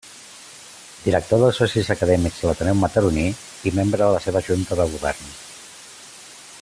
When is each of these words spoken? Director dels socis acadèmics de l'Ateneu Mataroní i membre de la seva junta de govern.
Director 1.01 1.37
dels 1.43 1.59
socis 1.63 1.91
acadèmics 1.95 2.39
de 2.39 2.49
l'Ateneu 2.49 2.79
Mataroní 2.85 3.27
i 3.27 3.75
membre 3.81 4.03
de 4.05 4.09
la 4.17 4.23
seva 4.27 4.43
junta 4.49 4.79
de 4.81 4.89
govern. 4.97 5.31